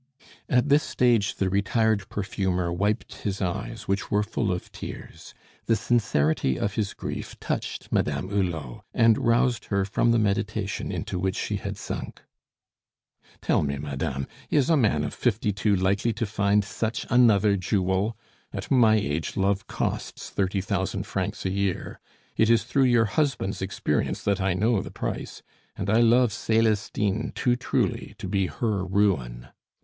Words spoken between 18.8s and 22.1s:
age love costs thirty thousand francs a year.